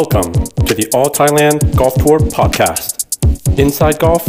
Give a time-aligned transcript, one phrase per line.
[0.00, 0.32] Welcome
[0.66, 2.86] to the All Thailand Golf Tour podcast.
[3.64, 4.24] Inside Golf,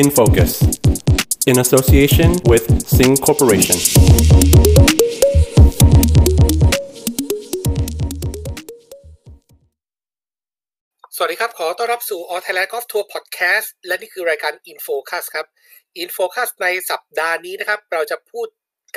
[0.00, 0.50] in focus,
[1.50, 2.64] in association with
[2.96, 3.78] Sing Corporation.
[11.16, 15.46] สวัสดีครับ ขอต้อนรับสู่ All Thailand Golf Tour Podcast และนี่คือรายการ Infocus ครับ
[16.02, 18.48] Infocus ในสัปดาห์นี้นะครับ เราจะพูด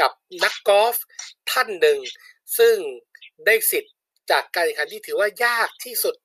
[0.01, 0.11] กับ
[0.43, 0.95] นักกอล์ฟ
[1.51, 1.99] ท่านหนึ่ง
[2.57, 2.75] ซึ่ง
[3.47, 3.93] ได้สิทธิ์
[4.31, 6.15] จากการแข่งขันที่ถือว่ายากที่สุด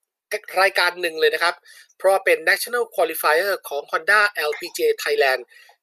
[0.60, 1.54] รายการหนึ่งเลยนะครับ
[1.96, 5.40] เพราะว่าเป็น National Qualifier ของ Honda LPGA Thailand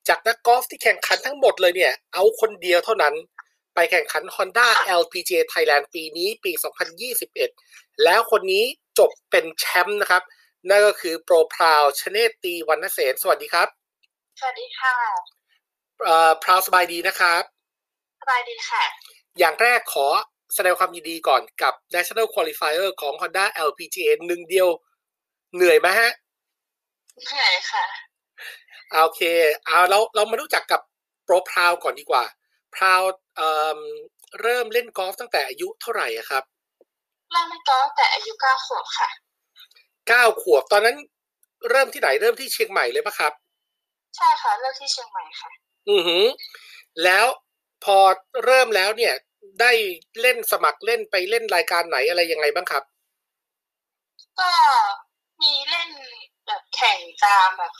[0.07, 3.13] จากนักกอล์ฟที่แข่งขันทั้งหมดเลยเนี่ย เอาคนเดียวเท่านั้น
[3.75, 4.67] ไปแข่งขัน Honda
[5.01, 6.51] LPGA Thailand ปีนี้ปี
[7.27, 8.63] 2021 แล้วคนนี้
[8.99, 10.23] จบเป็นแชมป์นะครับ
[10.69, 13.67] นั่นก็คือโปรพราวชเนตตีวรรณเสนสวัสดีครับ
[14.39, 14.95] สวัสดีค่ะ
[16.03, 17.43] เอ่อพราวสบายดีนะครับ
[18.21, 18.83] สบายดีค่ะ
[19.39, 20.07] อย่างแรกขอ
[20.53, 24.67] แสดงความยินดีก่อนกับ National Qualifier ของ Honda LPGA หนึ่งเดียว
[25.55, 26.11] เหนื่อยไหมฮะ
[27.25, 27.85] เหนื่อยค่ะ
[28.91, 29.21] อ่าโอเค
[29.65, 30.81] เอาเราเรามารู้จักกับ
[31.23, 32.23] โปรพราวก่อนดีกว่า
[32.75, 33.01] พราว
[33.35, 33.79] เอ่อ
[34.41, 36.43] เริ่มเล่นกอล์ฟตั้งแต่อายุเท่าไหร่อะครับ
[37.31, 39.09] เริ่มเล่นกอล์ฟแต่อายุเก้าขวบค่ะ
[40.07, 40.95] เก้าขวบ ตอนนั้น
[41.69, 43.33] เริ่มที่ไหนเริ่มที่เชียงใหม่เลยปะครับ
[44.17, 45.51] ใช่ค่ะเลือกที่เชียงใหม่ค่ะ
[45.89, 46.25] อือหือ
[47.03, 47.25] แล้ว
[47.83, 47.97] พอ
[48.45, 49.13] เริ่มแล้วเนี่ย
[49.61, 49.71] ได้
[50.21, 52.83] เล่นสมัครเล่นไปเล่นรายการไหนอะไรยังไงบ้างครับ
[54.39, 54.51] ก็
[55.41, 55.89] มีเล่น
[56.45, 57.73] แบบแข่งตามแบบ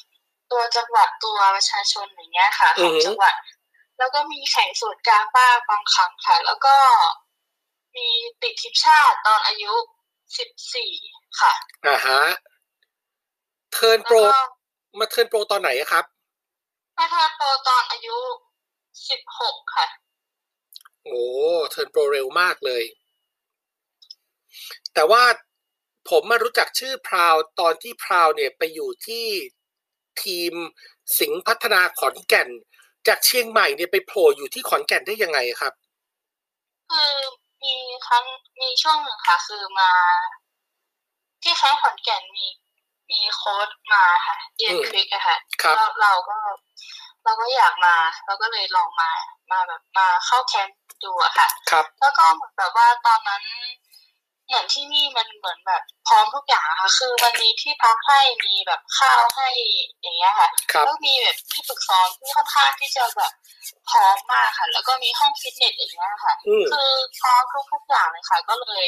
[0.51, 3.33] ตัวจังหวัดตัวประชาชนอย่างเงี้ยค่ะอืขอองฮึจังหวัด
[3.97, 6.75] แล้วก็มีแข่งสูตรกลางบ้างบางครั้งค่ะ แล้วก็
[7.95, 8.07] มี
[8.41, 9.73] ติดทีมชาติตอนอายุ
[10.37, 10.91] สิบสี่
[11.39, 11.53] ค่ะ
[11.87, 12.19] อ่าฮะ
[13.73, 14.39] turn แล้วโปรก็
[14.99, 16.05] มา turn pro ตอนไหนอะครับ
[16.97, 18.17] มา turn pro ตอนอายุ
[19.09, 19.87] สิบหกค่ะ
[21.05, 21.23] โอ้
[21.71, 22.83] turn pro เร็วมากเลย
[24.93, 25.23] แต่ว่า
[26.09, 29.25] ผมมารู้จักชื่อพราวตอนที่พราวเนี่ยไปอยู่ที่
[30.23, 30.53] ทีม
[31.19, 32.49] สิงห์พัฒนาขอนแก่น
[33.07, 35.73] จากเชียงใหม่เนี่ยไปโผล่อยู่ที่ขอนแก่นได้ยังไงครับ
[36.91, 37.13] คือ
[37.63, 37.75] มี
[38.07, 38.25] ครั้ง
[38.61, 39.91] มีช่วงหนึ่งค่ะคือมา
[41.43, 42.47] ที่ครั้งขอนแก่นมี
[43.11, 46.37] มีโค้ดมาค่ะเอียนอืมคลิกอะค่ะครับแล้วเราก็
[47.23, 47.95] เราก็อยากมา
[48.25, 49.11] เราก็เลยลองมา
[49.51, 53.43] มาแบบมาเข้าแคมป์ ดูอะค่ะครับแล้วก็เหมือนแบบว่าตอนนั้น
[54.47, 59.47] เหมือนที่นี่มันเหมือนแบบพร้อมทุกอย่างอะค่ะ คือมันมีที่พักให้มีแบบข้าวให้
[60.01, 63.31] อย่างเงี้ยค่ะครับแล้วมีแบบที่ฝึกซ้อมที่ค่อนข้างที่จะแบบ
[63.89, 66.89] พร้อมมากค่ะ แล้วก็มีห้องฟิตเนสอย่างเงี้ยค่ะอืมคือ
[67.19, 68.87] พร้อมทุกทุกๆอย่างเลยค่ะ ก็เลย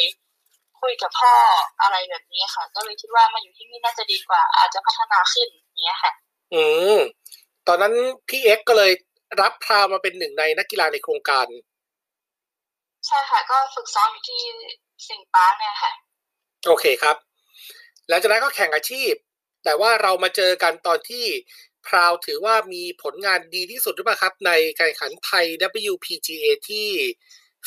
[0.81, 1.35] คุยกับพ่อ
[1.81, 6.11] อะไรแบบนี้ค่ะ ก็เลยคิดว่ามาอยู่ที่นี่น่าจะดีกว่า อาจจะพัฒนาขึ้นอย่างเงี้ยค่ะ
[6.53, 6.63] อื
[6.95, 6.97] ม
[7.67, 7.93] ตอนนั้น
[8.29, 8.91] พี่เอ็กซ์ก็เลย
[9.41, 11.47] รับพราวมาเป็นหนึ่งในนักกีฬาในโครงการ
[13.07, 14.41] ใช่ค่ะ ก็ฝึกซ้อมอยู่ที่
[15.07, 15.91] สิงห์ปาร์คเนี่ยค่ะ
[16.67, 17.15] โอเคครับ
[18.09, 19.13] หลังจากนั้นก็แข่งอาชีพ
[19.63, 21.25] แต่ว่าเรามาเจอกันตอนที่
[21.87, 25.45] พราวถือว่ามีผลงานดีที่สุดหรือเปล่าครับ ในการแข่งขันไทย
[25.91, 26.87] WPGA ที่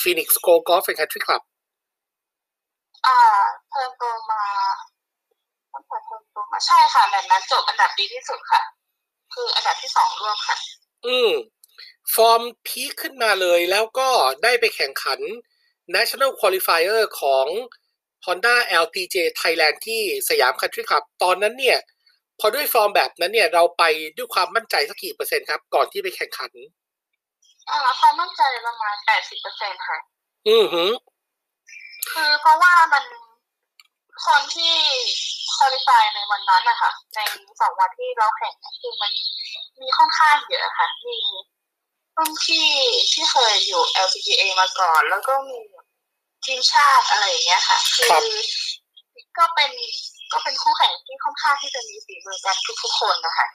[0.01, 1.43] Phoenix Go Golf and Country Club
[3.07, 3.19] อ่า
[3.71, 4.45] เพิ่มโปรมา
[5.73, 8.63] ตั้งแต่เพิ่มโปรมาใช่ค่ะแบบนั้นจบอันดับดีที่สุดค่ะ
[9.35, 10.57] คืออันดับที่สองร่วมค่ะ
[11.07, 11.31] อืม
[12.15, 14.09] ฟอร์มพีคขึ้นมาเลยแล้วก็
[14.43, 15.21] ได้ไปแข่งขัน
[15.97, 17.47] National Qualifier ของ
[18.27, 21.79] Honda LPGA Thailand ที่สยาม Country Club ตอนนั้นเนี่ย
[22.41, 23.83] พอด้วยฟอร์มแบบนั้นเนี่ย เราไป
[24.17, 26.53] ด้วยความมั่นใจสักกี่เปอร์เซ็นต์ครับ ก่อนที่ไปแข่งขัน
[27.69, 29.99] อ่าความมั่นใจประมาณแปดสิบเปอร์เซ็นค่ะ
[30.49, 30.91] อือหือ
[32.13, 33.05] คือเพราะว่ามัน
[34.27, 34.75] คนที่
[35.57, 37.19] คุริฟายในวันนั้นนะคะใน
[37.61, 39.11] สองวันที่เราแข่งเนี่ยคือมัน
[39.81, 41.19] มีค่อนข้างเยอะค่ะ มี
[42.21, 42.69] รุ่นที่
[43.13, 45.59] ที่เคยอยู่ LPGA มาก่อน แล้วก็มี
[46.45, 49.71] ทีมชาติอะไรอย่างเงี้ยค่ะ คืครับอก็เป็น
[50.33, 53.49] ก็เป็นคู่แข่งที่ค่อนข้างที่จะมีฝีมือกันทุกๆคนนะคะ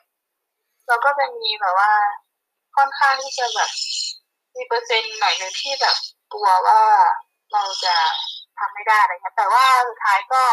[0.88, 1.92] แล้วก็จะมีแบบว่า
[2.76, 3.72] ค่อนข้างที่จะแบบ
[4.56, 5.96] มีเปอร์เซ็นต์หน่อยหนึ่งที่แบบ
[6.34, 6.82] กลัวว่า
[7.54, 7.96] เราจะ
[8.58, 10.44] ทำไม่ได้อะไรเงี้ยแต่ว่าสุดท้ายก็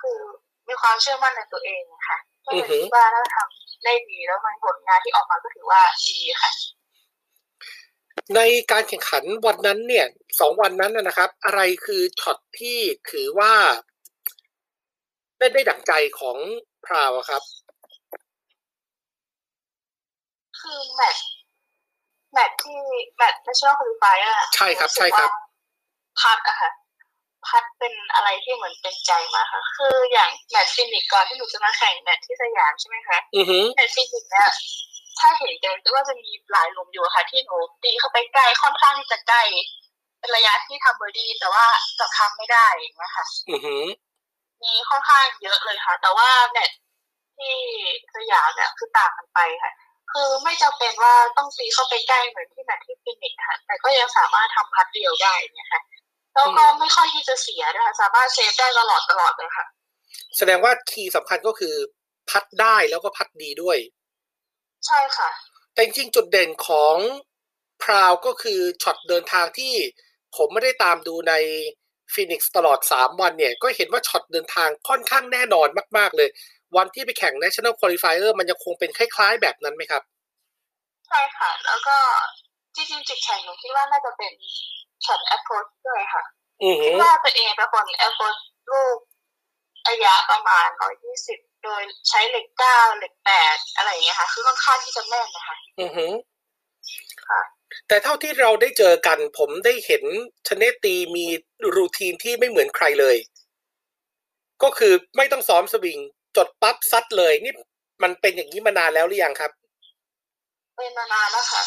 [0.00, 0.18] คือ
[0.68, 6.50] มีความเชื่อมั่นในตัวเองค่ะก็เลยคิดว่าถ้าทำได้ดีแล้วมันผลงานที่ออกมาก็ถือว่าดีค่ะ
[8.34, 8.40] ใน
[8.72, 10.06] การแข่งขันวันนั้นเนี่ย
[10.40, 12.78] สองวันนั้นนะนะครับ อะไรคือช็อตที่
[13.10, 13.54] ถือว่า
[15.38, 16.36] ได้ได้ดั่งใจของ
[16.86, 17.42] พราวอะครับ
[20.60, 22.78] คือ match match ที่
[23.16, 25.30] match ไม่ใช่ว่า qualify อะใช่ครับ ใช่ครับ
[26.20, 26.70] putt อะค่ะ
[27.46, 34.48] putt เป็นอะไรที่เหมือนเป็นใจมากค่ะ คืออย่าง match ฟีนิกซ์ก่อนที่หนูจะมาแข่ง match ที่สยามใช่ไหมคะอือหือ match ฟีนิกซ์เนี่ย
[35.20, 39.42] ถ้าเห็นกันก็จะมีหลายหลุมอยู่ค่ะ ที่หนูตีเข้าไปใกล้ค่อนข้างที่จะใกล้
[40.18, 41.64] เป็นระยะที่ทำเบอร์ดี้แต่ว่า
[41.98, 43.84] จะทำไม่ได้อย่างเงี้ยค่ะอือหือ
[44.62, 46.70] มีค่อนข้างเยอะเลยค่ะ แต่ว่าเน็ต
[47.38, 47.54] ที่
[48.14, 49.72] สยามเนี่ยคือต่างกันไปค่ะ
[50.12, 55.82] คือไม่จำเป็นว่าต้องตีเข้าไปใกล้เหมือนที่ match ที่ฟีนิกซ์ค่ะ แต่ก็ยังสามารถทำ putt เดียวได้เนี่ยค่ะ
[56.34, 59.66] แล้วก็ไม่ค่อยที่จะเสียนะคะสามารถ save ได้ตลอดตลอดเลยค่ะ
[60.36, 61.74] แสดงว่า key สำคัญก็คือ
[62.30, 63.78] putt ได้แล้วก็ putt ดีด้วย
[64.86, 65.30] ใช่ค่ะ
[65.72, 66.96] แต่จริงๆจุดเด่นของ
[67.82, 69.74] พราวก็คือช็อตเดินทางที่
[70.36, 71.34] ผมไม่ได้ตามดูใน
[72.12, 75.68] ฟีนิกซ์ตลอด 3 วันเนี่ย ก็เห็นว่าช็อตเดินทางค่อนข้างแน่นอน
[75.98, 76.28] มาก ๆ เลย
[76.76, 80.02] วันที่ไปแข่ง National Qualifier มันยังคงเป็นคล้าย ๆ แบบนั้นไหมครับ
[81.06, 81.96] ใช่ค่ะ แล้วก็
[82.74, 84.32] จริงๆจุดแข็งหนูคิดว่าน่าจะเป็น
[85.04, 86.24] ช็อต approach ด้วยค่ะ
[86.62, 88.40] อือหืคิดอว่าตัวเองเป็นคน approach
[88.70, 88.96] ลูก
[89.88, 90.66] ระยะประมาณ
[91.06, 96.12] 120 โดยใช้เหล็กเก้าเหล็กแปดอะไรอย่างเงี้ยค่ะ คือค่อนข้างที่จะแม่นนะคะอือหือ
[97.28, 97.40] ค่ะ
[97.88, 100.04] แต่เท่าที่เราได้เจอกัน ผมได้เห็น
[100.48, 101.26] ชเนตีมี
[101.76, 103.16] รูทีนที่ไม่เหมือนใครเลย
[104.62, 105.98] ก็คือไม่ต้องซ้อมสวิง
[106.36, 107.54] จดปั๊บซัดเลยนี่
[108.02, 109.50] มันเป็นอย่างนี้มานานแล้วหรือยังครับ
[110.76, 111.62] เป็นมานานแล้วค่ะ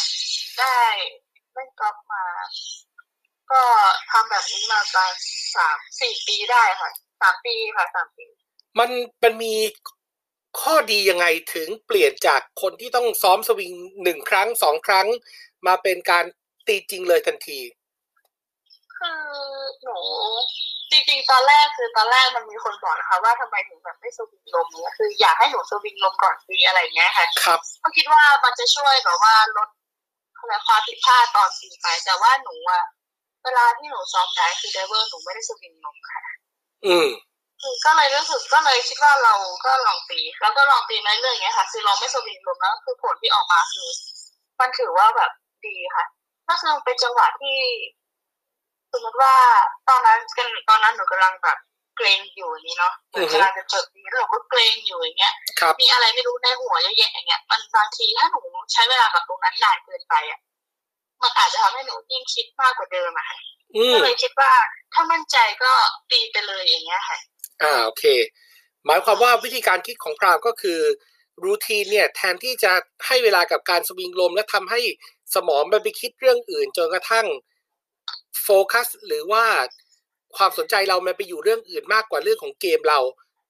[0.60, 0.80] ได้
[1.54, 2.26] เล่นกอล์ฟมา
[3.52, 3.62] ก็
[4.12, 5.12] ทำแบบนี้มาประมาณ
[5.56, 6.90] สามสี่ปีได้ค่ะ
[7.22, 8.26] สามปีค่ะสามปี
[8.78, 8.90] มัน
[9.24, 9.56] มันมี
[10.62, 13.74] ข้อดียังไงถึงเปลี่ยนจากคนที่ต้องซ้อมสวิง
[14.04, 15.08] หนึ่งครั้งสองครั้ง
[15.68, 16.26] มาเป็นการ
[16.68, 17.60] ตีจริงเลยทันที
[18.98, 19.22] คือ
[19.84, 20.00] หนู
[20.92, 29.70] จริงๆตอนแรกคือตอนแรกมันมีคนบอกนะคะว่าทำไมถึงแบบไม่สวิงลมเนี่ยคืออยากให้หนูสวิงลมก่อนตีอะไรอย่างเงี้ยค่ะครับก็คิดว่ามันจะช่วยแบบว่าลด
[30.38, 32.84] อะไรความผิดพลาดตอนตีไป แต่ว่าหนูอะ
[33.44, 36.22] เวลาที่หนูซ้อมได้คือไดเวอร์หนูไม่ได้สวิงลมค่ะ
[36.86, 37.29] อืมคือ
[37.86, 39.34] ก็เลยรู้สึกก็เลยคิดว่าเรา
[39.66, 43.88] ก็ลองตีแล้วก็ลองตีในเรื่องอย่างเงี้ยค่ะ คือเราไม่สวิงลมแล้วคือผลที่ออกมาคือ
[44.60, 45.32] มันถือว่าแบบ
[45.66, 46.06] ดีค่ะ
[46.50, 47.58] ก็คือเป็นจังหวะที่
[48.92, 49.34] สมมติว่า
[49.90, 51.58] ตอนนั้นกันตอนนั้นหนูกำลังแบบ
[51.98, 58.42] เกรงอยู่อย่างนี้เนาะเหมือนอือฮึกำลังจะเปิดตีแล้วหนูก็เกรงอยู่อย่างเงี้ยครับมีอะไรไม่รู้ในหัวเยอะแยะอย่างเงี้ยมันบางทีถ้าหนู
[58.74, 60.40] ใช้เวลากับตรงนั้นนานเกินไปอะ
[61.22, 63.38] มันอาจจะทำให้หนูยิ่งคิดมากกว่าเดิมอะค่ะ
[63.76, 64.52] อืมก็เลยคิดว่า
[64.94, 65.72] ถ้ามั่นใจก็
[66.12, 67.18] ตีไปเลยอย่างเงี้ยค่ะ
[67.62, 68.06] อ่าโอเค
[68.86, 70.80] หมายความว่าวิธีการคิดของพราวก็คือ
[71.44, 72.72] รูทีนเนี่ยแทนที่จะ
[73.08, 74.80] ให้เวลากับการสวิงลม และทำให้
[75.36, 77.28] สมองมันไปคิดเรื่องอื่นจนกระทั่ง
[78.44, 79.46] โฟกัสหรือว่า
[80.38, 83.00] ความสนใจเรามันไปอยู่เรื่องอื่นมากกว่าเรื่องของเกมเรา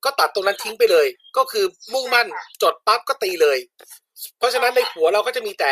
[0.03, 1.07] ก็ตัดตรงนั้นทิ้งไปเลย
[1.37, 2.27] ก็คือมุ่งมั่น
[2.61, 3.57] จดปั๊บก็ตีเลย
[4.37, 5.71] เพราะฉะนั้นในหัวเราก็จะมีแต่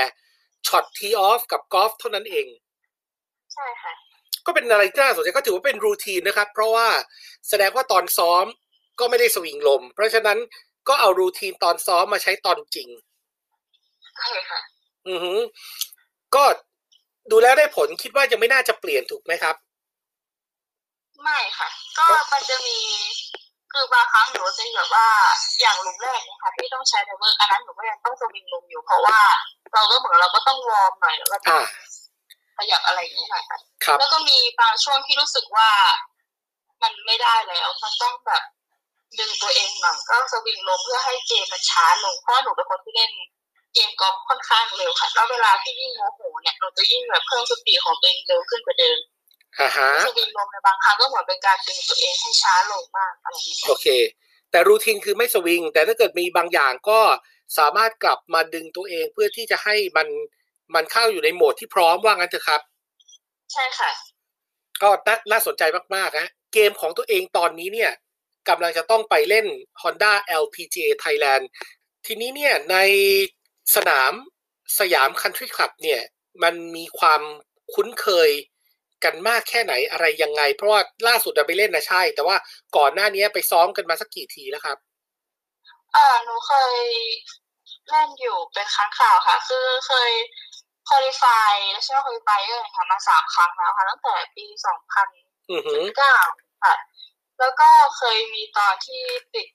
[0.68, 2.46] ช็อตทีออฟกับกอล์ฟเท่านั้นเอง
[3.54, 3.94] ใช่ค่ะ
[4.48, 6.88] ก็เป็นอะไรที่น่าสนใจก็ถือว่าเป็นรูทีนนะครับ เพราะว่า
[7.50, 8.46] แสดงว่าตอนซ้อม
[9.00, 10.38] ก็ไม่ได้สวิงลม เพราะฉะนั้น
[10.88, 12.90] ก็เอารูทีนตอนซ้อมมาใช้ตอนจริง
[14.18, 14.62] ใช่ค่ะ
[15.08, 15.40] อือหือ
[16.36, 16.44] ก็
[17.32, 19.56] ดูแล้วได้ผลคิดว่าจะไม่น่าจะเปลี่ยนถูกไหมครับ
[21.24, 22.78] ไม่ค่ะ ก็มันจะมี
[23.72, 25.08] คือบางครั้งหนูจะแบบว่า
[25.62, 29.20] อย่างหลุมแรกเนี่ยค่ะที่ต้องใช้ driver อันนั้นหนูก็ยังต้องสวิงลมอยู่เพราะว่า
[29.74, 31.68] เราก็เหมือนเราก็ต้อง warm หน่อยแล้วก็ต้องอ่า
[32.58, 33.42] ขยับอะไรอย่างเงี้ยค่ะ
[33.86, 35.70] ครับแล้วก็มีบางช่วงที่รู้สึกว่า
[36.84, 38.44] มันไม่ได้แล้วมันต้องแบบ
[39.20, 43.12] ดึงตัวเองหน่อยก็สวิงลมเพื่อให้เกมมันช้าลงเพราะว่าหนูเป็นคนที่เล่น
[43.74, 48.98] เกมกอล์ฟค่อนข้างเร็วค่ะแล้วเวลาที่ยิ่งโมโหเนี่ยหนูจะยิ่งแบบเพิ่ม speed ของตัวเองเร็วขึ้นกว่าเดิม
[49.60, 53.88] อ่าฮะสวิงลมในบางครั้งก็เหมือนเป็นการดึงตัวเองให้ช้าลงมากอะไรอย่างเงี้ยโอเค
[54.52, 57.00] แต่รูทีนคือไม่สวิง แต่ถ้าเกิดมีบางอย่างก็
[57.58, 60.08] สามารถกลับมาดึงตัวเองเพื่อที่จะให้มัน
[60.76, 62.62] มันเข้าอยู่ในโหมดที่พร้อมว่างั้นเถอะครับ
[63.54, 63.92] ใช่ค่ะ
[64.82, 65.64] ก็น่าน่าสนใจ
[65.96, 67.92] มากๆนะเกมของตัวเองตอนนี้เนี่ย
[68.50, 69.46] กำลังจะต้องไปเล่น
[69.82, 71.44] Honda LPGA Thailand
[72.06, 72.78] ทีนี้เนี่ยใน
[73.76, 74.14] สนาม
[74.80, 76.02] สยามคันทรีคลับเนี่ย
[76.44, 77.22] มันมีความ
[77.74, 78.30] คุ้นเคย
[79.04, 82.38] กันมากแค่ไหนอะไรยังไง เพราะว่าล่าสุดเราไปเล่นนะใช่ แต่ว่า
[82.78, 84.78] ก่อนหน้านี้ไปซ้อมกันมาสักกี่ทีแล้วครับ
[85.96, 86.76] อ่าหนูเคย
[87.90, 90.12] เล่นอยู่เป็นครั้งคราวค่ะ คือเคย
[90.88, 91.24] qualify
[91.72, 95.08] และช่วง qualifier ค่ะมาสามครั้งแล้วค่ะตั้งแต่ปีสองพัน
[95.52, 96.18] อือหือเก้า
[96.64, 96.76] ค่ะ
[97.40, 99.02] แล้วก็เคยมีตอนที่
[99.36, 99.48] ติด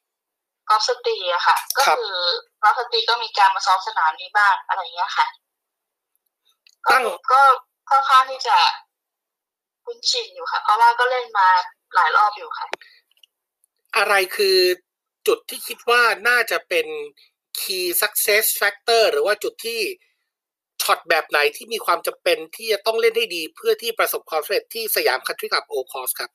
[0.68, 2.14] กอล์ฟสตรีอะค่ะ ก็คือ
[2.62, 5.26] กอล์ฟสตรีก็มีการมาซ้อมสนามนี้บ้างอะไรอย่างเงี้ยค่ะ
[6.90, 7.40] ตั้งก็
[7.90, 8.58] ค่อนข้างที่จะ
[9.84, 11.48] คุ้นชินอยู่ค่ะ เพราะว่าก็เล่นมา
[11.94, 12.66] หลายรอบอยู่ค่ะ
[13.96, 14.58] อะไรคือ
[15.26, 16.86] จุดที่คิดว่าน่าจะเป็น
[17.60, 19.80] key success factor หรือว่าจุดที่
[20.82, 26.30] ช็อตแบบไหนที่มีความจำเป็นที่จะต้องเล่นให้ดีเพื่อที่ประสบความสำเร็จที่สยามคันทรีคลับ Old Course ครับ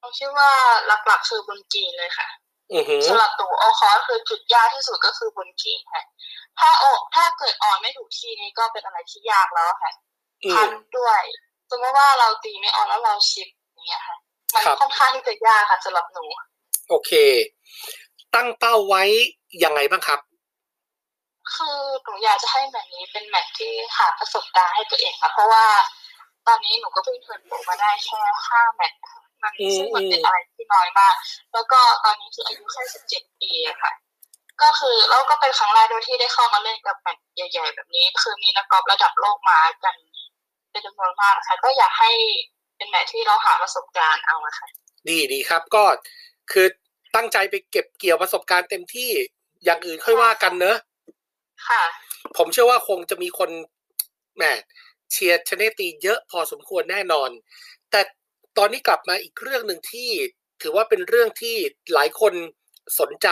[0.00, 0.50] ผมคิดว่า
[0.86, 2.28] หลักๆคือบนกรีนเลยค่ะ
[2.72, 6.02] อือหือสำหรับตัวโอคอคือจุดยากที่สุดก็คือบนกรีนค่ะ
[6.58, 9.92] ถ้าออกถ้าเกิดออนไม่ถูกที่นี่ก็เป็นอะไรที่ยากแล้วค่ะ
[10.44, 11.22] อืพัมนด้วย
[11.70, 14.16] สมมติว่าเราตีไม่ออนแล้วเราชิปอย่างเงี้ยค่ะ
[14.54, 16.24] มันครับค่อนข้างที่จะยากค่ะสำหรับหนู
[16.88, 17.10] โอเค
[18.34, 19.02] ตั้งเป้าไว้
[19.64, 20.20] ยังไงบ้างครับ
[21.56, 25.64] คือหนูอยากจะให้แมตช์นี้เป็นแมตช์ที่หาประสบการณ์ให้ตัวเองค่ะเพราะว่า
[26.46, 31.14] ตอนนี้หนูก็เพิ่งเทิร์นโปรมาได้แค่ห้าแมตช์ค่ะมันอืมซึ่งมันเป็นอืมอะไรที่น้อยมาก
[31.52, 33.92] แล้วก็ตอนนี้คืออายุแค่สิบเจ็ดปีอะค่ะ
[34.62, 39.96] ก็คือแล้วก็เป็นครั้งแรกด้วยที่ได้เข้ามาเล่นกับแมตช์ใหญ่ ๆ แบบนี้ คือมีนักกอล์ฟระดับโลกมากัน
[40.70, 42.12] เป็นจำนวนมากค่ะ ก็อยากให้
[42.76, 44.68] เป็นแมตช์ที่เราหาประสบการณ์เอาอะค่ะ
[45.08, 45.84] ดีดีครับก็
[46.52, 46.66] คือ
[47.16, 49.10] ตั้งใจไปเก็บเกี่ยวประสบการณ์เต็มที่
[49.64, 50.76] อย่างอื่นค่อยว่ากันเนอะ
[51.66, 51.82] ค่ะ
[52.36, 53.50] ผมเชื่อว่าคงจะมีคน
[54.36, 54.42] แหม
[55.12, 57.30] เชียร์ชเนตีเยอะพอสมควรแน่นอน
[57.90, 58.00] แต่
[58.58, 60.10] ตอนนี้กลับมาอีกเรื่องหนึ่งที่
[60.62, 61.56] ถือว่าเป็นเรื่องที่
[61.94, 62.34] หลายคน
[63.00, 63.28] สนใจ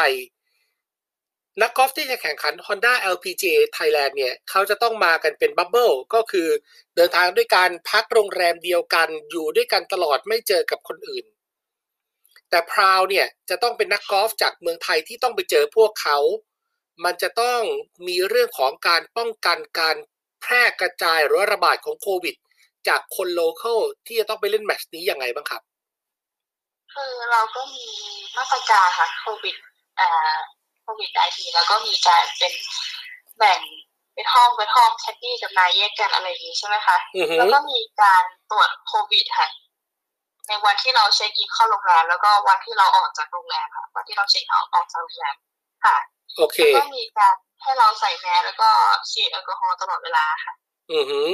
[1.62, 6.48] นักกอล์ฟที่จะแข่งขัน Honda LPGA Thailand เนี่ย เขาจะต้องมากันเป็น bubble ก็คือ
[6.96, 11.24] เดินทางด้วยการพักโรงแรมเดียวกันอยู่ด้วยกันตลอดไม่เจอกับคนอื่น
[12.50, 16.18] แต่พราวเนี่ยจะต้องเป็นนักกอล์ฟจากเมืองไทยที่ต้องไปเจอพวกเขา
[17.04, 17.60] มันจะต้อง
[18.06, 19.96] มีเรื่องของการป้องกันการ
[20.42, 22.34] แพร่กระจายหรือระบาดของโควิด
[22.88, 25.62] จากคน local ที่จะต้องไปเล่น match นี้ยังไงบ้างครับ
[26.94, 27.86] คือเราก็มี
[28.36, 29.56] มาตรการค่ะโควิด
[30.00, 30.10] อ่า
[30.82, 32.52] โควิดไอทีแล้วก็มีการเป็น
[33.38, 33.60] แบ่ง
[34.14, 39.48] เป็นห้องเป็นห้อง caddie กับนายแยกกันอะไรอย่างนี้ใช่ไหมคะอือฮึแล้วก็มีการตรวจโควิดค่ะ
[40.48, 45.36] ในวันที่เรา check in เข้าโรงแรมแล้วก็วันที่เราออกจากโรงแรมค่ะวันที่เรา check out ออกจากโรงแรม
[45.84, 45.96] ค่ะ
[46.36, 48.68] โอเคแล้วก็มีการให้เราใส่แมสแล้วก็
[49.10, 50.52] ฉีดแอลกอฮอล์ตลอดเวลาค่ะ
[50.92, 51.30] อือหือ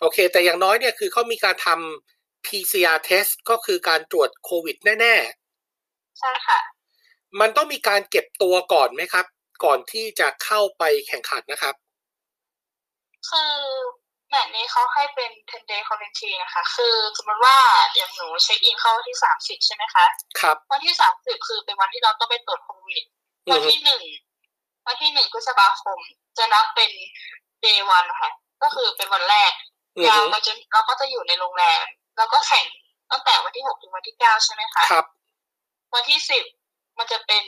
[0.00, 5.16] โอเค แต่อย่างน้อยเนี่ยคือเขามีการทำ PCR test ก็คือการตรวจโควิดแน่
[6.20, 9.26] ใช่ค่ะๆมันต้องมีการเก็บตัวก่อนไหมครับ
[9.64, 11.74] ก่อนที่จะเข้าไปแข่งขันนะครับ
[13.30, 13.54] คือ
[14.28, 17.56] แมตช์นี้เขาให้เป็น10 day quarantine นะคะ คือสมมติว่า
[17.96, 20.04] อย่างหนูเช็คอินเข้าวันที่30ใช่ไหมคะ
[20.40, 24.02] ครับ วันที่30คือเป็นวันที่เราต้องไปตรวจโควิดอื วัอนฮึที่หนึ่ง
[24.86, 25.98] วันที่หนึ่งพฤษภาคม
[26.38, 26.90] จะนับเป็น
[27.64, 28.30] day one ค่ะ
[28.62, 29.52] ก็คือเป็นวันแรก
[29.98, 31.84] อือยาวหือเราจะเราก็จะอยู่ในโรงแรม
[32.16, 32.66] แล้วก็แข่ง
[33.10, 35.06] ตั้งแต่วันที่หกถึงวันที่เก้าใช่ไหมคะครับ
[35.94, 36.44] วันที่สิบ
[36.98, 37.44] มันจะเป็น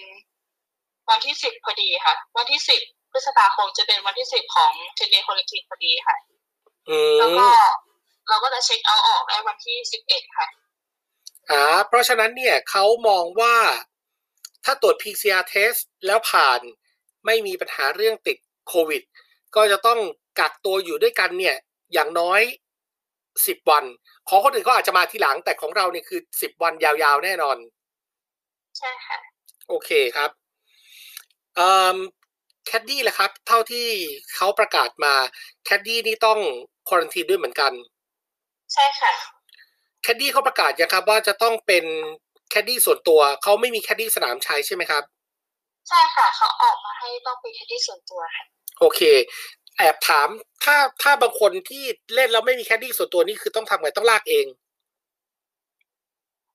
[1.11, 2.81] วันที่สิบพอดีค่ะ วันที่สิบ
[3.13, 6.17] พฤษภาคมจะเป็นวันที่สิบของเทนเนคอลเลกทีพอดีค่ะ
[6.89, 7.51] อืแล้วก็ม
[8.29, 10.47] เราก็จะเช็คเอาท์ออกได้วันที่สิบเอ็ดค่ะ
[11.51, 13.55] อ่าเพราะฉะนั้นเนี่ยเขามองว่า
[14.71, 16.61] ถ้าตรวจ PCR test แล้วผ่าน
[17.27, 19.03] ไม่มีปัญหาเรื่องติดโควิด
[19.57, 19.99] ก็จะต้อง
[20.39, 21.57] กักตัวอยู่ด้วยกันเนี่ย
[21.93, 22.41] อย่างน้อย
[23.47, 23.85] สิบวัน
[24.29, 27.57] ของคนอื่นก็อาจจะมาทีหลังแต่ของเราเนี่ยคือสิบวันยาวๆ แน่นอน
[28.79, 29.19] ใช่ค่ะ
[29.69, 30.31] โอเคครับ
[31.57, 31.97] เอ่อ
[32.67, 33.87] แคดดี้แหละครับ เท่าที่
[34.35, 35.15] เขาประกาศมา
[35.65, 36.39] caddie นี่ต้อง
[36.89, 37.73] quarantine ด้วยเหมือนกัน
[38.75, 39.15] ใช่ค่ะ
[40.03, 41.85] caddie เขาประกาศยังครับว่าจะต้องเป็น
[42.51, 45.03] caddie ส่วนตัวเขาไม่มี caddie สนามใช่ใช่ไหมครับ
[45.89, 48.45] ใช่ค่ะเขาออกมาให้ต้องเป็น caddie ส่วนตัวค่ะ
[48.81, 49.01] โอเค
[49.77, 50.29] แอบถาม
[50.65, 54.47] ถ้าถ้าบางคนที่เล่นแล้วไม่มี caddie ส่วนตัวนี่คือต้องทำไงต้องลากเอง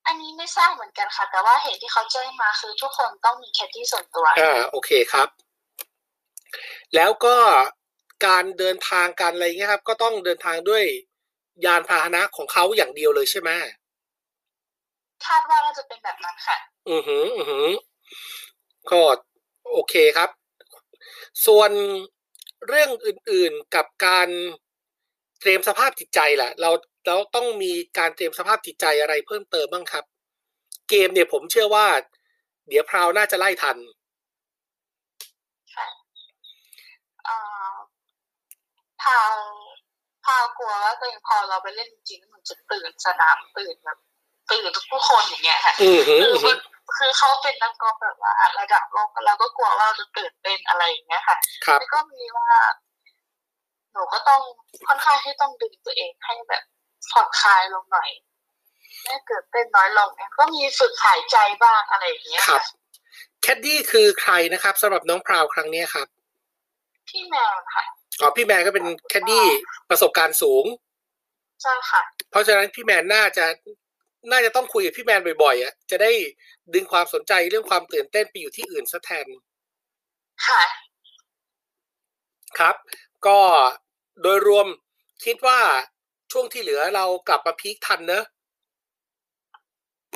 [0.08, 5.28] อันนี้ไม่ทราบเหมือนกันค่ะ แต่ว่าเห็นที่เขาแจ้งมาคือทุกคนต้องมี caddie ส่วนตัวอ่าโอเคครับ
[6.96, 7.36] แล้วก็
[8.26, 10.84] การเดินทางการอะไรเงี้ยครับ ก็ต้องเดินทางด้วย
[11.66, 13.50] ยานพาหนะของเขาอย่างเดียวเลยใช่ไหม
[15.27, 16.58] คาดว่าน่าจะเป็นแบบนั้นค่ะ
[16.89, 17.68] อือหือ อือหือ
[18.92, 19.01] ก็
[19.72, 20.30] โอเคครับ
[21.46, 21.72] ส่วน
[22.68, 24.30] เรื่องอื่นๆกับการ
[25.39, 26.70] เตรียมสภาพจิตใจล่ะเรา
[27.08, 30.06] เราต้องมีการเตรียมสภาพจิตใจอะไรเพิ่มเติมบ้างครับ
[30.89, 31.88] เกมเนี่ยผมเชื่อว่า
[32.68, 33.77] เดี๋ยวพราวน่าจะไล่ทัน
[35.75, 35.88] ค่ะ
[37.25, 37.36] เอ่
[37.72, 37.74] อ
[39.01, 39.34] พาว
[40.25, 44.00] พาวกลัวว่าตัวเองพอเราไปเล่นจริงๆมันจะตื่นสนามตื่นแบบ
[44.52, 46.58] ตื่นทุกคนอย่างเงี้ยค่ะอือหือคืออือหืมัอน
[46.98, 52.50] คือเขาเป็นนักกอล์ฟแบบว่าระดับโลกเราก็กลัวว่าเราจะตื่นเต้นอะไรอย่างเงี้ยค่ะครับแล้วก็มีว่า
[53.94, 54.42] หนูก็ต้อง
[54.88, 56.64] ค่อนข้างที่ต้องดึงตัวเองให้แบบ
[57.12, 58.10] ผ่อนคลายลงหน่อย
[59.06, 62.84] ไม่ก็ตื่นเต้นน้อยลงเนี่ยก็มีฝึกหายใจบ้างอะไรอย่างเงี้ยครับค่ะ
[63.42, 66.08] caddie คือใครนะครับสำหรับน้องพราวครั้งเนี้ยครับ
[67.10, 67.84] พี่แมนค่ะ
[68.22, 69.46] อ๋อพี่แมนก็เป็น caddie
[69.90, 70.66] ประสบการณ์สูง
[71.62, 73.46] ใช่ค่ะ เพราะฉะนั้นพี่แมนน่าจะ
[74.32, 76.12] น่าจะต้องคุยกับพี่แมนบ่อยๆอะจะได้
[76.74, 79.27] ดึงความสนใจเรื่องความตื่นเต้นไปอยู่ที่อื่นซะแทน
[80.46, 80.62] ค่ะ
[82.60, 82.75] ครับ
[83.27, 83.39] ก็
[84.22, 84.68] โดยรวม
[85.25, 85.60] คิดว่า
[86.32, 88.25] ช่วงที่เหลือเรากลับมาพีคทันเนอะ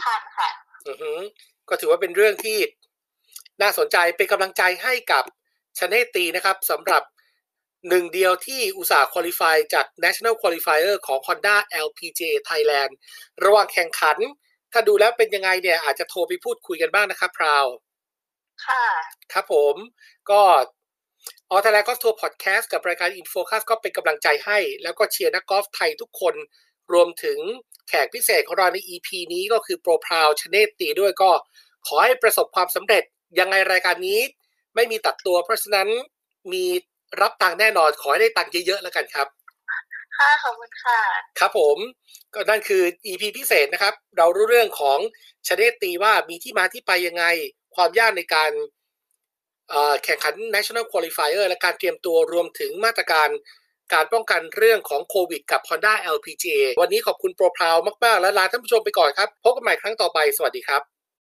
[0.03, 0.49] ทันค่ะ
[0.87, 1.19] อือหือ
[1.69, 2.59] ก็ถือว่าเป็นเรื่องที่
[3.61, 5.23] น่าสนใจเป็นกำลังใจให้กับ
[5.79, 7.03] ชนเนตีนะครับสำหรับ
[7.89, 12.91] หนึ่งเดียวที่อุตสาห์คุริฟายจาก National Qualifier ของ Honda LPGA Thailand
[13.43, 14.17] ระหว่างแข่งขัน
[14.71, 17.65] ถ้าดูแล้วเป็นยังไงเนี่ย อาจจะโทรไปพูดคุยกันบ้างนะครับพราว
[18.65, 18.85] ค่ะ
[19.33, 19.75] ครับผม
[20.29, 20.41] ก็
[21.51, 26.35] ออทแลนด์ Golf Tour Podcast กับรายการ In Focus ก็เป็นกำลังใจให้ แล้วก็เชียร์นักกอล์ฟไทยทุกคน
[26.93, 27.39] รวมถึง
[27.87, 31.31] แขกพิเศษของเราใน EP นี้ก็คือโปรพราวชเนตตีด้วยก็
[31.87, 33.03] ขอให้ประสบความสำเร็จ
[33.39, 34.19] ยังไงรายการนี้
[34.75, 35.87] ไม่มีตัดตัวเพราะฉะนั้น
[36.53, 36.65] มี
[37.21, 39.27] รับตังค์แน่นอนขอให้ได้ตังค์เยอะๆแล้วกันครับ
[40.17, 40.99] ค่ะขอบคุณค่ะ
[41.39, 41.77] ครับผม
[42.33, 44.99] ก็นั่นคือ EP พิเศษนะครับ เรารู้เรื่องของ
[45.47, 47.23] ชเนตตีว่ามีที่มาที่ไปยังไง
[47.75, 48.51] ความยากในการ
[49.69, 53.29] เอ่อแข่งขัน National Qualifier และการเตรียมตัวรวมถึงมาตรการ
[53.93, 60.96] การป้องกันเรื่องของโควิดกับ Honda LPGA วันนี้ขอบคุณโปรพราวมาก ๆ และลาท่านผู้ชมไปก่อนครับ พบกันใหม่ครั้งต่อไป สวัสดีครับ